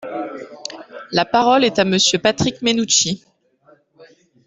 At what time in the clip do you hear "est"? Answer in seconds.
1.63-1.77